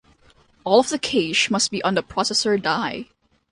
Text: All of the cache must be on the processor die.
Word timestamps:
All 0.63 0.79
of 0.79 0.89
the 0.89 0.97
cache 0.97 1.51
must 1.51 1.69
be 1.69 1.79
on 1.83 1.93
the 1.93 2.01
processor 2.01 2.59
die. 2.59 3.09